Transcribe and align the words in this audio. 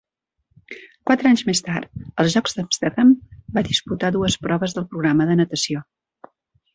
Quatre 1.09 1.27
anys 1.31 1.41
més 1.49 1.59
tard, 1.67 1.99
als 2.23 2.31
Jocs 2.37 2.57
d'Amsterdam, 2.59 3.11
va 3.57 3.63
disputar 3.67 4.11
dues 4.15 4.39
proves 4.47 4.75
del 4.79 4.89
programa 4.95 5.29
de 5.31 5.37
natació. 5.43 5.83